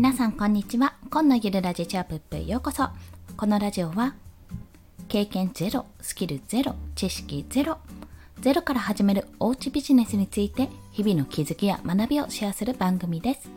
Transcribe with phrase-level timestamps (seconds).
[0.00, 0.94] 皆さんこんにちは。
[1.10, 2.88] 今のゆるラジチャープップようこそ。
[3.36, 4.14] このラジオは
[5.08, 7.76] 経験ゼロスキルゼロ知識ゼロ
[8.40, 13.50] ゼロから始めるおうちビジネスについて日々の気づきや学びをシェアする番組です。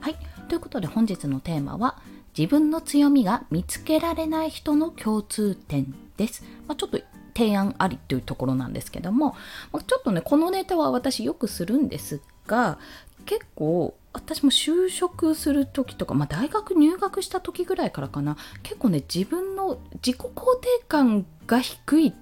[0.00, 0.16] はい。
[0.48, 2.02] ということで本日のテーマは
[2.36, 6.98] 自分の強みが見つけられない人の共通点です、まあ、ちょっと
[7.36, 9.36] 提案ありというところなんですけども、
[9.70, 12.78] ま、ちょっとねこのネタは私よくするんですが
[13.24, 18.36] 結構私も就職する時とか、まあ、大学入学した時ぐらいからかな。
[18.62, 22.12] 結構ね自分の自己肯定感が低い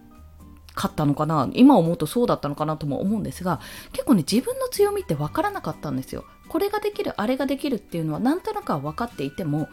[0.75, 1.51] かったのかな。
[1.53, 3.61] 今思うとそうだったのかなとも思うんですが
[3.93, 6.25] 結構ね自分の強みって分からなかったんですよ。
[6.49, 9.69] これができるあれができるっていうのはなんとなくは分かっていても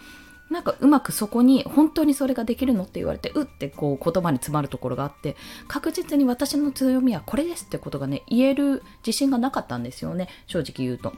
[0.49, 5.35] なんかうまくそこに本当にそれができるのって言われてうってこう言葉に詰まるところがあって
[5.67, 11.13] 確実に私の強みはこれですってことがね言える自信がなかったんですよね正直言うと。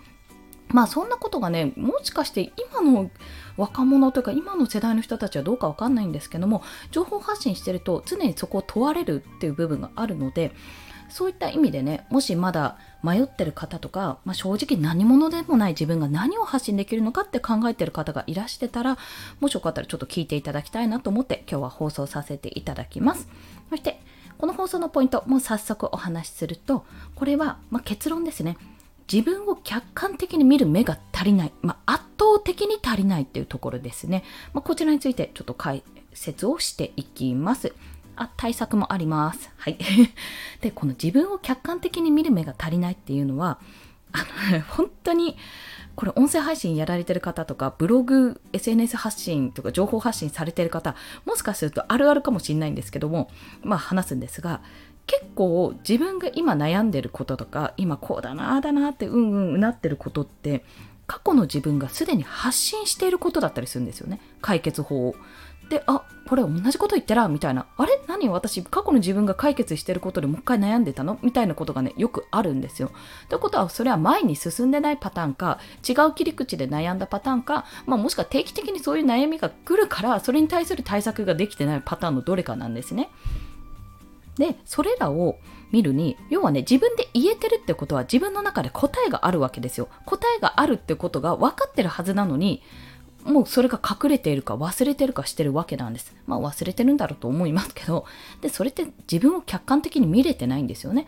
[0.73, 3.11] まあそんなことがねもしかして今の
[3.57, 10.53] 若者というか今の世代の人たちはどうかわかんないんですけども情報発信してると常にそこを問われるっていう部分があるので
[11.11, 18.97] そういった意味でねもしまだ迷ってる方とか、まあ、正直何者でもない自分が何を発信できるのかって考えてる方がいらしてたら
[19.39, 23.27] もしよかったらちょっと聞いていただきたいなと思って今日は放送させていただきます。
[23.69, 24.01] そして
[24.37, 28.57] この放送のポイントもう早速お話しするとこれは、まあ、結論ですね。
[29.11, 37.73] 自分を客観的に見る目が足りない、まあ、圧倒的に足りないっていうところですね、まあ、こちらについてちょっと解説をしていきます。
[38.15, 39.49] あ対策もあります。
[39.57, 39.77] はい。
[40.61, 43.59] で、この自分を客観的に見る目が足りないっていうのは、
[44.11, 45.37] あの、本当に、
[45.95, 50.95] これ音声配信やられてる方とか、ブログ、SNS 発信とか情報発信されてる方、
[51.25, 53.29] もしかするとあるあるかもしれないんですけども、
[53.61, 54.61] まあ話すんですが、
[55.07, 60.63] 結構自分が今悩んでることとか、今こうだな、あだなってうんうんうなってることって、
[61.07, 64.21] 過去の自分がすでに発信していることだったりするんですよね。
[64.41, 65.15] 解決法を。
[65.71, 67.65] であこれ同じこと言ってらみたいな。
[67.77, 68.01] あれ？
[68.07, 68.27] 何？
[68.27, 71.17] 私過去の自分が解決してることでもう一回悩んでたの？
[71.21, 72.91] みたいなことがねよくあるんですよ。
[73.29, 83.09] ということはそれは前に進んでないパターンか違う切り口で悩んだパターンか、まあ、もしくは定期的にそういう悩みが来るからそれに対する対策ができてないパターンのどれかなんですね。
[84.37, 85.37] でそれらを
[85.71, 89.87] 見るに要はね自分で言えてるってことは自分の中で答えがあるわけですよ。
[90.05, 92.61] 答えがあるってことが分かってるはずなのに
[93.23, 96.13] もうそれが隠れているか忘れてるかしてるわけなんです。
[96.27, 98.05] まあ忘れてるんだろうと思いますけど、
[98.41, 101.07] で、それって自分を客観的に見れてないんですよね。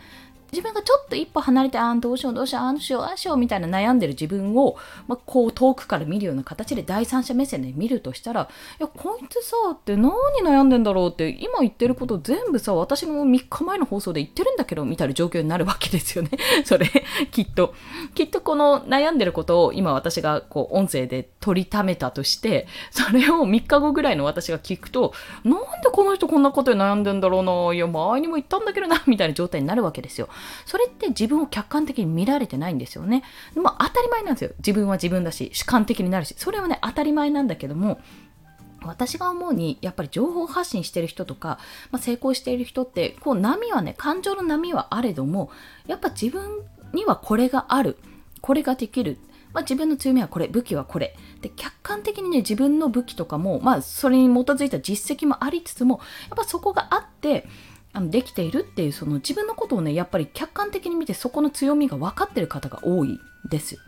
[0.54, 4.76] 自分がちょっと一歩離れて、ああ、どうしよう、どうしよう、ああしよう、ああしよう、みたいな悩んでる自分を、
[5.08, 8.48] まあ、こう遠くから見るような形で第三者目線で見るとしたら、
[8.78, 10.12] いや、こいつさ、って何
[10.44, 16.30] 悩んでんだろうって、今言ってること全部さ、私の3日前の放送で言ってるんだけど、みたいな状況になるわけですよね。
[16.64, 16.86] それ、
[17.32, 17.74] きっと。
[18.14, 30.28] きっとこの悩んでることを今私がこう音声で取りためたとして、それを3日後ぐらいの私が聞くと、なんでこの人こんなことで悩んでんだろうな、いや、前にも言ったんだけどな、みたいな状態になるわけですよ。
[30.66, 33.22] それって自分を客観的に見られてないんですよね。
[33.54, 34.50] まあ当たり前なんですよ。
[34.58, 38.00] 自分は自分だし、主観的になるし、それはね、当たり前なんだけども、
[38.86, 41.58] 私が思うにやっぱり情報発信してる人とか、
[41.90, 45.50] まあ、成功している人ってこう波はね感情の波はあれども
[45.86, 46.62] やっぱ自分
[46.92, 47.98] にはこれがある
[48.40, 49.18] これができる、
[49.52, 57.46] まあ、自分の強みはこれ武器はこれで客観的にね自分の武器とかも、まあ、それに基づいた実績もありつつもやっぱそこがあって
[57.94, 63.78] あのできているっていうその自分のことをねやっぱり客観的に見てそこの強みが分かってる方が多いです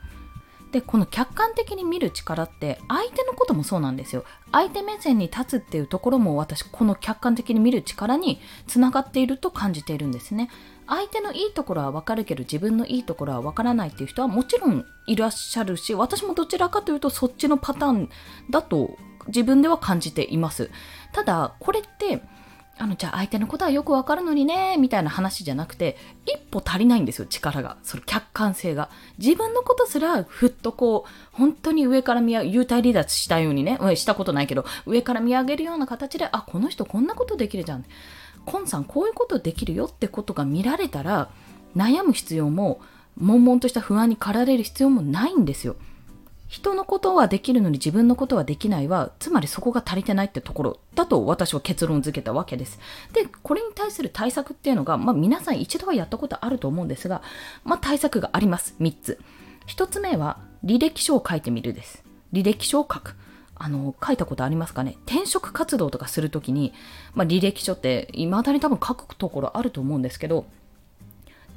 [0.72, 4.24] でこの客観的に見る力って相手のこともそうなんですよ。
[4.52, 10.50] 相手目線に立つっていうところも私この客観的に見る力につながっていると感じているんですね。
[10.86, 18.10] 相手のいいところは分かるけど自分のいいところは分からないっていう人はもちろんいらっしゃるし私もどちらかというとそっちのパターン
[18.50, 18.96] だと
[19.28, 20.70] 自分では感じています。
[21.12, 22.22] ただこれって
[22.78, 27.78] あの、じゃあ相手のことはよくわかるのにね、みたいな話じゃなくて、一歩足りないんですよ、力が。
[27.82, 28.90] その客観性が。
[29.18, 37.84] 自分のことすら、ふっとこう、本当に上から見上げ、幽体離脱したようにね、したことないけど、上から見上げるような形で、あ、この人こんなことできるじゃん。
[38.44, 41.30] コンさんこういうことできるよってことが見られたら、
[41.74, 42.80] 悩む必要も、
[43.18, 45.76] 悶々とした不安に駆られる必要もないんですよ。
[46.48, 52.78] 人のことはできるのに自分のことはできないは、つまりそこが足りてないってところだと私は結論付けたわけです。
[53.12, 57.22] で、これに対する対策っていうのが、まあ皆さん一度はやったことあると思うんですが、
[57.64, 58.76] まあ対策があります。
[58.80, 59.18] 3つ。
[59.66, 62.04] 1つ目は、履歴書を書いてみるです。
[62.32, 63.16] 履歴書を書く。
[63.56, 64.96] あの、書いたことありますかね？
[65.06, 66.72] 転職活動とかするときに、
[67.14, 70.46] まあ履歴書って未だに多分書くところあると思うんですけど、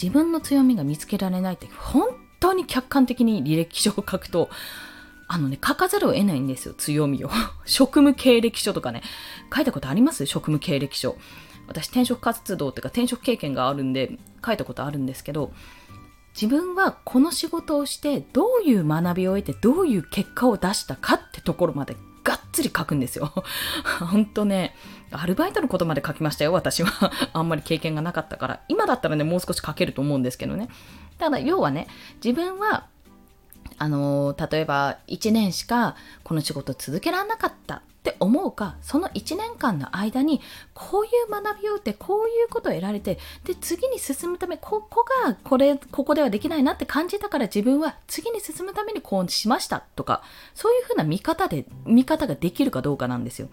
[0.01, 2.07] 自分の強みが見つけられないって本
[2.39, 4.49] 当に客観的に履歴書を書くと
[5.31, 7.29] あのね、書かざるを得ないんですよ、強みを。
[7.65, 9.03] 職務経歴書とかね、
[9.55, 10.25] 書いたことあります？
[10.25, 11.17] 職務経歴書。
[11.67, 15.53] 私、転職活動っていうか転職経験があるんで、書いたことあるんですけど、
[16.33, 23.31] 自分はこの仕事をしてどういう学びを得てどういう結果を出したかってところまでがっつり書くんですよ。
[23.99, 24.75] ほんとね、
[25.11, 27.11] アルバイトのことまで書きましたよ、私は。
[27.33, 28.61] あんまり経験がなかったから。
[28.67, 30.69] 今だったらね、もう少し書けると思うんですけどね。
[31.19, 31.87] ただ、要はね、
[32.23, 32.87] 自分は
[33.79, 40.41] あの例えば1年しかこの仕事続けられなかったって思うかその1年間の間に
[40.73, 50.23] こういう学びを得てこういうことを得られてで次に進むためここがこれここではできないなって感じたから自分は次に進むためにこうしましたとか
[50.55, 53.49] そういうふうな見方で見方ができるかどうかなんですよ。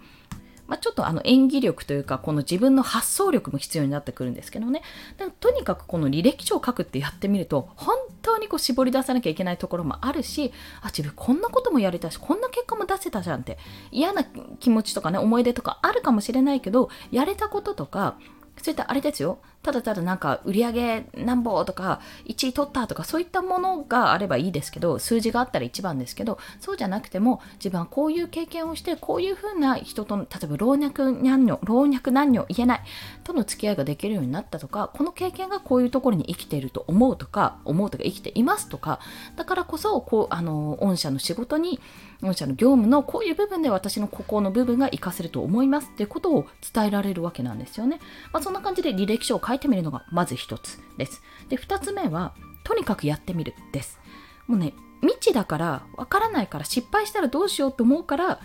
[0.66, 4.82] まあ、ちょっとあの演技力というかこの自分の発想力も必要になってくるんですけどね。
[5.16, 10.52] だとにかくこの履歴書を書くってやってみると本当にこう絞り出さなきゃいけないところもあるし
[10.82, 13.58] あ自分こんなこともやれたしこんな結果も出せたじゃんって
[13.92, 18.16] 嫌な気持ちとかね思い出とかあるかもしれないけどやれたこととか
[18.62, 19.38] そういったあれですよ。
[19.66, 32.80] ただただなんか売り上げ何ぼとか1位取ったとかそういったものがあればいいですけど数字があったら一番ですけどそうじゃなくても自分はこういう経験をしてこういうふうな人と例えば老若男女老若男女言えない
[33.24, 39.00] との付き合いができるようになったとかこの経験がこういうところに生きていると思うとか思うとか生きていますとか
[39.34, 41.80] だからこそこうあの御社の仕事に
[42.22, 47.98] 御社の業務のこういう部分で私のここの部分が活かせると思いますってことを伝えられるわけなんですよね。
[48.32, 51.22] まあ、そんな感じで履歴書を書いてみるのがまず一つです。
[51.48, 53.98] で、二つ目は、とにかくやってみるです。
[54.46, 58.40] もうね、未知だから、わからないから、失敗したらどうしようと思うから、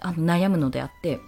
[0.00, 1.20] あの悩むのであって、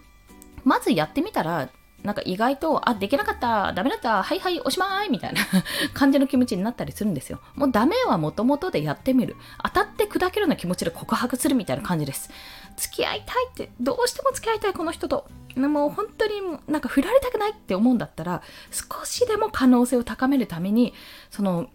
[0.64, 1.70] まずやってみたら、
[2.06, 5.42] なんか意外と、あ、できなかった、ダメだった、はいはい、おしまいみたいな
[5.92, 7.40] 感じの気持ちになったりするんですよ。
[7.54, 9.36] もうダメはもともとでやってみる。
[9.62, 12.30] 当たって砕けるような気持ちで告白するみたいな感じです。
[12.76, 15.26] 付き合いたいって、どうしても付き合いたい、この人と。
[15.56, 16.32] もう本当に
[16.68, 20.94] なんか振られたくないって思うんだったら、少しでも可能性を高めるために、
[21.30, 21.68] その、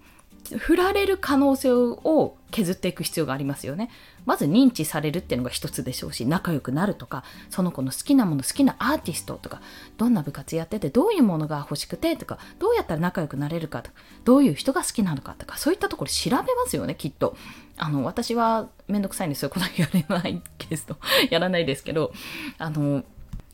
[0.58, 3.90] 振られる可能性を削っていく必要がありますよね。
[4.26, 9.62] まず認知されるっていうのが一つでしょうし、仲良くなるとか、その子の好きなもの、好きなアーティストとか、
[9.98, 17.36] どんな部活やってて、どういうものが欲しくてとか、どうやったら仲良くなれるかとか、どういう人が好きなのかとか、そういったところ調べますよね、きっと。
[17.78, 20.98] あの、私はめんどくさいんでそういうことやれないけど、
[21.30, 22.12] やらないですけど、
[22.58, 23.04] あの、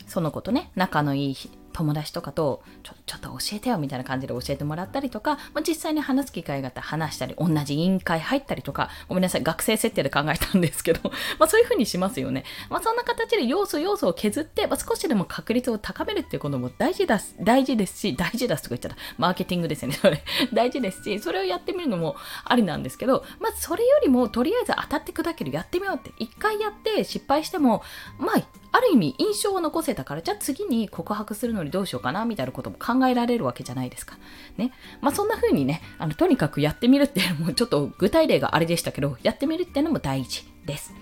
[0.07, 1.36] その子とね、仲のいい
[1.77, 11.01] 友達とかとちょちょっと教えてよみたいな感じで教えてもらったりとか、まあ、実際に話す機会があったら話したり、同じ委員会入ったりとか、ごめんなさい、学生設定で考えたんですけど、
[11.38, 12.45] まあそういう風にしますよね。
[12.71, 20.24] まあそんな形で要素要素を削って、まあ、少しでも確率を高めるっていうことも大事だ大事ですし、大事だとか言ったらマーケティングですよね、それ。
[20.51, 27.83] 大事ですし、それをやってみるのもありなんですけど、まずそれよりもとりあえず当たって砕ける、やってみようって、一回やって失敗しても、
[28.18, 28.41] まあ
[28.77, 34.18] ある意味印象を残せたから、じゃあ次に告白するのにどうしようかなみたいなことも考えられるわけじゃないですか。
[34.57, 34.71] ね。
[35.01, 40.94] まあそんな風にね、あの、とにかくやってみるっていうのも、ちょっと具体例があれでしたけど、やってみるっていうのも大事です。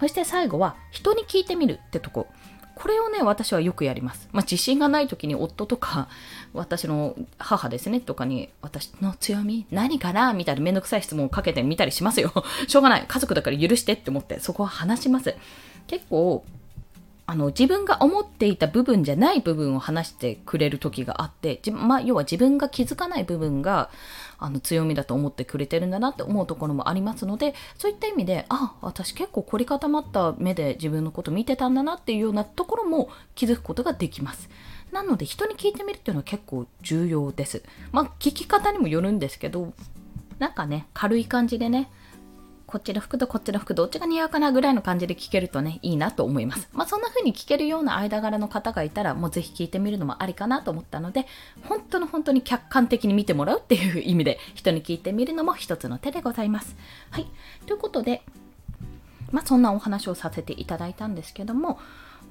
[0.00, 2.28] そして最後は、人に聞いてみるってとこ。
[2.78, 4.28] これをね、私はよくやります。
[4.30, 6.08] まあ、自信がない時に夫とか、
[6.54, 12.32] 私の母ですね、とかに、私の強み何かなみたいなめんどくさい質問をかけてみたりしますよ。
[12.68, 13.04] しょうがない。
[13.08, 15.34] 家族だから許してって思って、そこは話します。
[15.88, 16.44] 結構、
[17.30, 23.90] あの自分が思っていた部分じゃない部分を話してくれる時があってまあ、要は自分が気づかない部分が
[24.38, 34.48] あの強みだと思ってくれてるんだなって思うところもありますのでそういった意味であ私結構凝り固まった目で自分のこと見てたんだなっていうようなところも気づくことができます。
[34.90, 37.62] なので人に聞いてみるっていうのは結構重要です。
[37.92, 39.74] まあ聞き方にもよるんですけど
[40.38, 41.90] なんかね軽い感じでね
[42.68, 46.68] こっちの服とこっちの服どっちが似合うかなぐらいの感じで聞けるとね、いいなと思います。
[46.74, 51.26] まあそんな風に聞けるような間柄の方がいたら、もうぜひ聞いてみるのもありかなと思ったので、
[51.64, 56.76] 本当の本当に客観的に見てもらうっていう意味で、人に聞いてみるのも一つの手でございます。
[57.10, 57.26] はい。
[57.64, 58.22] ということで、
[59.32, 61.78] まあそんなお話をさせていただいたんですけども、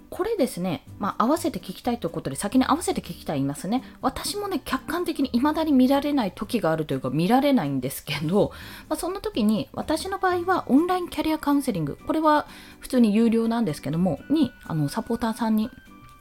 [0.10, 3.84] これですね、まあ、合わせて聞きたいということで先に合わせて聞きたい言いますね。
[4.02, 8.52] 私もね客観的に未だに見られない時があるというか見られないんですけど、
[8.90, 12.48] まあ、そんな時に私の場合はオンラインキャリアカウンセリングこれは
[12.80, 15.70] 普通に有料なんですけどもにあのサポーターさんに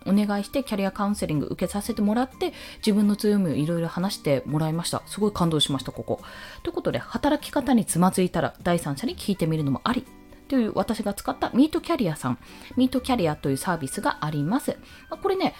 [0.06, 5.02] お願いしてキャリアカウンセリング受けさせてもらって自分の強みをいろいろ話してもらいました。
[5.06, 6.20] すごい感動しましたここ。
[6.62, 10.06] ということで働き方につまずいたら第三者に聞いてみるのもあり。
[10.48, 12.38] という私が使ったミートキャリアさん、
[12.76, 14.76] ミートキャリアというサービスがあります。
[15.10, 15.54] ま、これね、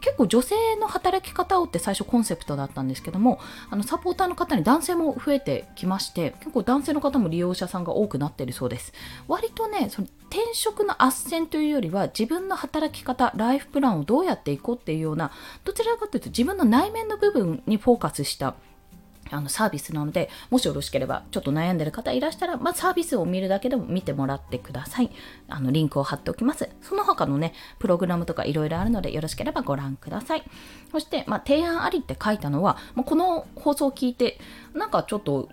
[0.00, 8.92] 結構女性の働き方をって最初コンセプトだったんですけども、あのサポーターの方に男性も増えてきまして、結構男性の方も利用者さんが多くなっているそうです。
[9.28, 15.32] 割とね、その転職の斡旋というよりは自分の働き方、ライフプランをどうやっていこうっていうような、
[15.64, 18.54] どちらかというと自分の内面の部分にフォーカスした
[19.30, 25.10] あのサービスなので、もしよろしければ、ちょっと悩んでる方いらしたら、まあ、サービスを見るだけでも見てもらってください。
[25.48, 26.68] あの、リンクを貼っておきます。
[26.82, 30.42] その他のね、プログラムとかいろいろあるので、よろしければご覧ください。
[30.92, 34.38] そして、まあ、提案ありって書いたのは、まあ、この放送を聞いて、
[34.74, 35.48] なんかちょっと、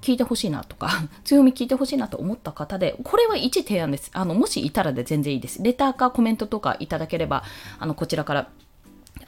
[0.00, 0.88] 聞いてほしいなとか、
[1.24, 4.10] 強み聞いてほしいなと思った方で、これは一提案です。
[4.14, 5.62] あの、もしいたらで全然いいです。
[5.62, 7.44] レターかコメントとかいただければ、
[7.78, 8.48] あの、こちらから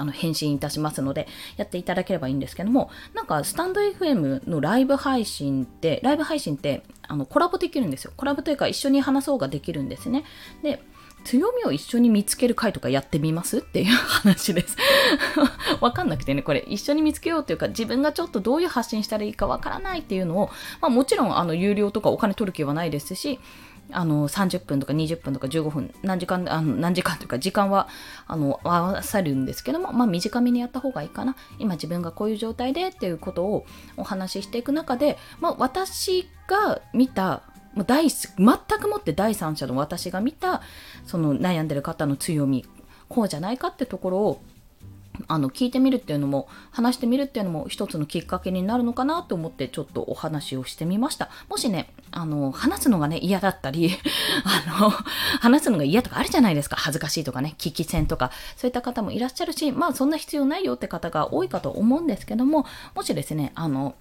[0.02, 8.12] あの返信いたしますので、やっていただければいいんですけども、なんか、スタンド FM のライブ配信って、ライブ配信って、あの、コラボできるんですよ。
[8.16, 10.24] コラボというか、一緒に話そうができるんですね。
[10.62, 10.82] で、
[11.24, 14.76] 強みを一緒に見つける回とかやってみますっていう話です。
[15.80, 23.38] わかんなくてね、これ一緒に見つけようというか、自分がちょっとどういう発信したらいいかわからないっていうのを、まあもちろん、あの、有料とかお金取る気はないですし、
[23.92, 27.88] あの30分とか20分とか15分何時間あの何時間というか時間は
[28.26, 31.36] あの合わさるんですけども、まあ、短めにやった方がいいかな。
[31.58, 37.42] 今自分がこういう状態でっていうことをお話ししていく中で、まあ、私が見た
[37.74, 40.62] もう全くもって第三者の私が見た
[41.06, 42.66] その悩んでる方の強み
[43.08, 44.42] こうじゃないかってところを
[45.28, 51.30] あの聞いてみるっていうのも話してみるっていうのも一つのきっかけになるのかなと思ってちょっとお話をしてみました。
[51.48, 53.90] もしねあの話すのがね嫌だったり
[54.44, 54.90] あの
[55.40, 56.76] 話すのが嫌とかあるじゃないですか。
[56.76, 63.94] 恥ずかしいとかね聞き戦とかそういった方もいらっしゃるしまあそんな必要ないよって方が多いかと思うんですけどももしですねあの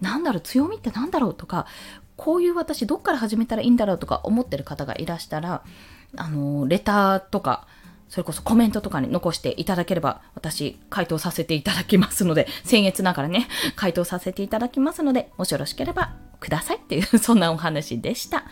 [0.00, 1.66] なんだろう強みってなんだろうとか
[2.16, 5.62] こういう私どっから始めたらいいんだろうとか思ってる方がいらしたら
[6.16, 7.66] あのレターとか
[8.08, 18.44] それこそコメントとかに残していただければ、私、回答させていただきますので、 僭越ながらね、回答させていただきますので、もしよろしければくださいっていう、そんなお話でした。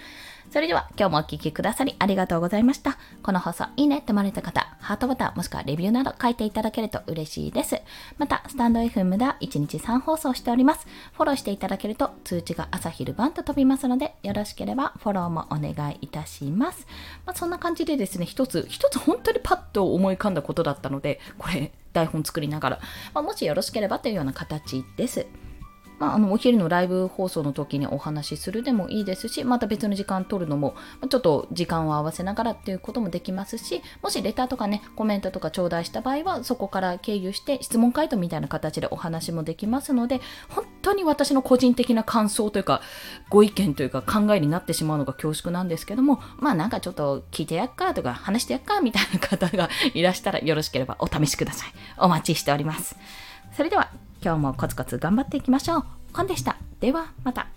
[0.54, 2.96] それでは今日もお聴きくださりありがとうございました。
[3.24, 7.82] この放送いいねって思われた方、ハートボタンもしくはレビューなど書いていただけると嬉しいです。
[8.18, 10.86] また、スタンド FM では1日3放送しております。
[11.14, 16.86] フォローしていただけると通知が朝昼晩と飛びますので、よろしければフォローもお願いいたします。
[17.26, 22.80] まあ、そんな感じでですね、一つ、一つ本当にパッと思い浮かんだことだったので、これ台本作りながら、
[23.12, 25.26] まあ、もしよろしければというような形です。
[25.98, 30.74] まあ、あのお昼のライブ放送の時にお話しするでもいいですしまた別の時間取るのも
[31.08, 42.80] ちょっと時間を合わせながらっていうこともできますしもしレターとかねコメントとか頂戴した場合はそこから経由して質問回答みたいな形でお話もできますので本当に私の個人的な感想というか
[43.30, 51.72] ご意見というか考えになってしまうのが恐縮なんですけどもまあなんかちょっと聞いてやっかとか話してやっかみたいな方がいらしたらよろしければお試しください。
[51.98, 52.96] お待ちしております。
[53.52, 53.90] それでは
[54.24, 55.84] 今日もコツコツ頑張っていきましょう。
[56.14, 56.56] コンでした。
[56.80, 57.48] ではまた。